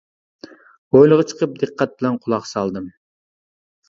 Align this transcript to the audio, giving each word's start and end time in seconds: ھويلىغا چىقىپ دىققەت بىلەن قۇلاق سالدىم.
ھويلىغا 0.95 1.25
چىقىپ 1.31 1.53
دىققەت 1.63 1.93
بىلەن 1.99 2.17
قۇلاق 2.23 2.47
سالدىم. 2.53 2.89